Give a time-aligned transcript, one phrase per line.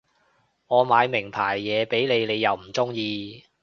[0.65, 3.43] 我買名牌嘢畀你你又唔中意